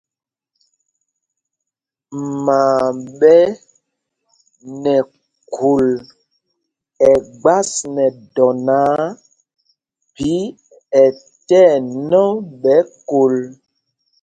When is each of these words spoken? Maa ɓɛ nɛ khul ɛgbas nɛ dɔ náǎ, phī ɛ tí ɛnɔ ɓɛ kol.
Maa 2.45 2.85
ɓɛ 3.19 3.35
nɛ 4.81 4.95
khul 5.53 5.85
ɛgbas 7.11 7.71
nɛ 7.95 8.05
dɔ 8.35 8.47
náǎ, 8.65 8.91
phī 10.15 10.35
ɛ 11.01 11.03
tí 11.47 11.59
ɛnɔ 11.75 12.23
ɓɛ 12.61 12.75
kol. 13.09 13.35